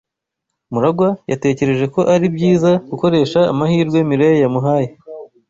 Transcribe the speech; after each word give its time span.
MuragwA 0.71 1.09
yatekereje 1.31 1.85
ko 1.93 2.01
ari 2.13 2.25
byiza 2.35 2.71
gukoresha 2.89 3.39
amahirwe 3.51 3.97
Mirelle 4.09 4.41
yamuhaye. 4.43 4.89